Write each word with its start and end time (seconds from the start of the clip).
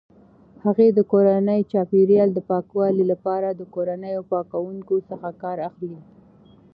هغې 0.63 0.87
د 0.93 0.99
کورني 1.11 1.59
چاپیریال 1.71 2.29
د 2.33 2.39
پاکوالي 2.49 3.05
لپاره 3.11 3.47
د 3.51 3.61
کورنیو 3.73 4.27
پاکونکو 4.31 4.95
څخه 5.09 5.27
کار 5.41 5.57
اخلي. 5.69 5.97